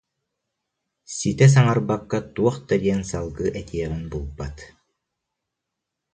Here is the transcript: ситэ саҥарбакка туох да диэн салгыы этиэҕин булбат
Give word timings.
ситэ 1.15 1.45
саҥарбакка 1.53 2.19
туох 2.35 2.55
да 2.67 2.75
диэн 2.83 3.01
салгыы 3.09 3.47
этиэҕин 3.61 4.03
булбат 4.11 4.57